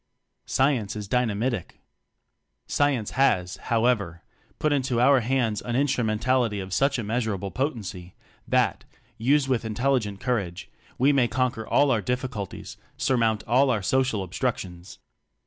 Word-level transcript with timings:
Science 0.47 0.95
Is 0.95 1.07
Dynamitic! 1.07 1.75
Science 2.65 3.11
has, 3.11 3.57
however, 3.57 4.23
put 4.57 4.73
into 4.73 4.99
our 4.99 5.19
hands 5.19 5.61
an 5.61 5.75
instrumentality 5.75 6.59
of 6.59 6.73
such 6.73 6.97
immeasurable 6.97 7.51
potency, 7.51 8.15
that, 8.47 8.83
used 9.19 9.47
with 9.47 9.63
intelligent 9.63 10.19
courage, 10.19 10.71
we 10.97 11.13
may 11.13 11.27
con 11.27 11.51
quer 11.51 11.67
all 11.67 11.91
our 11.91 12.01
difficulties, 12.01 12.77
surmount 12.97 13.43
all 13.45 13.69
our 13.69 13.83
social 13.83 14.23
obstructions. 14.23 14.97